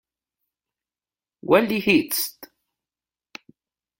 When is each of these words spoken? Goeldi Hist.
Goeldi 1.45 1.79
Hist. 1.79 2.49